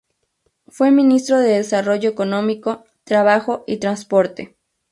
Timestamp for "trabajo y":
3.03-3.77